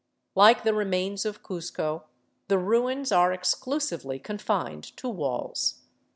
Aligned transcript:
Like 0.33 0.63
the 0.63 0.73
remains 0.73 1.25
of 1.27 1.43
Cuzco, 1.43 2.05
the 2.47 2.57
ruins 2.57 3.11
are 3.11 3.31
exclusively 3.31 4.17
confined 4.17 4.85
to 4.97 5.07
walls. 5.07 5.81